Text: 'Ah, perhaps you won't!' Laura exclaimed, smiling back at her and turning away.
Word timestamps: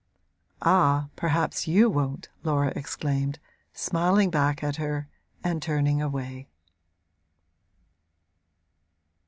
'Ah, 0.63 1.09
perhaps 1.15 1.67
you 1.67 1.87
won't!' 1.87 2.27
Laura 2.41 2.73
exclaimed, 2.75 3.37
smiling 3.71 4.31
back 4.31 4.63
at 4.63 4.77
her 4.77 5.07
and 5.43 5.61
turning 5.61 6.01
away. 6.01 6.47